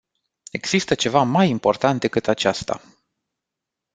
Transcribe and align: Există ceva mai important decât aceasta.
Există 0.51 0.95
ceva 0.95 1.23
mai 1.23 1.49
important 1.49 1.99
decât 1.99 2.27
aceasta. 2.27 2.81